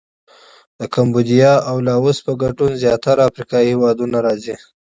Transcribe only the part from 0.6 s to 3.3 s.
د کمبودیا او لاووس په ګډون زیاتره